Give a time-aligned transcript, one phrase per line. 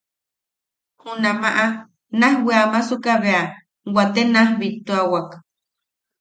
[1.01, 1.65] Junamaʼa
[2.19, 3.43] naaj weamsuka bea
[3.93, 5.19] waate naaj bittuawa.